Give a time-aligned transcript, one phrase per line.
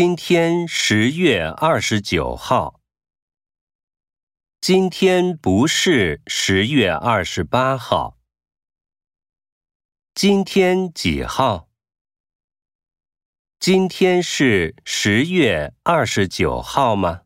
[0.00, 2.80] 今天十月二十九号。
[4.60, 8.16] 今天不是十月二十八号。
[10.14, 11.68] 今天几号？
[13.58, 17.22] 今天是十月二十九号吗？